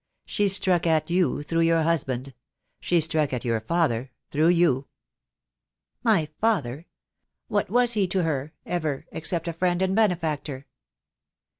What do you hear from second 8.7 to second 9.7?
ever, except a